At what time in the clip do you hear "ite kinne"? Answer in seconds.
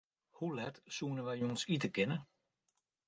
1.75-2.17